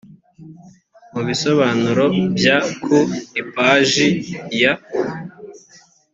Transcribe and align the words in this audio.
mu 1.13 1.21
bisobanuro 1.27 2.03
bya 2.37 2.57
ku 2.83 2.97
ipaji 3.41 4.07
ya 4.61 4.73